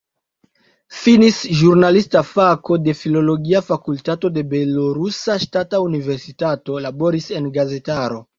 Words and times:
Finis 1.01 1.35
ĵurnalista 1.59 2.23
fako 2.29 2.77
de 2.85 2.95
filologia 3.01 3.61
fakultato 3.67 4.33
de 4.39 4.45
Belorusa 4.55 5.37
Ŝtata 5.45 5.83
Universitato, 5.91 6.81
laboris 6.89 7.31
en 7.43 7.53
gazetaro. 7.61 8.21